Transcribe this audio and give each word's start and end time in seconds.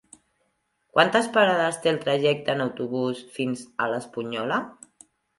Quantes 0.93 1.27
parades 1.33 1.75
té 1.83 1.91
el 1.91 1.99
trajecte 2.05 2.55
en 2.57 2.63
autobús 2.65 3.19
fins 3.35 3.61
a 3.85 3.91
l'Espunyola? 3.93 4.59